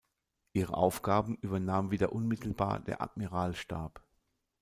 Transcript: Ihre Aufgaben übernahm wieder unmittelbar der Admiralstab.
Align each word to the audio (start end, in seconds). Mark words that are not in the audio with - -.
Ihre 0.53 0.73
Aufgaben 0.73 1.35
übernahm 1.37 1.91
wieder 1.91 2.11
unmittelbar 2.11 2.79
der 2.79 3.03
Admiralstab. 3.03 4.01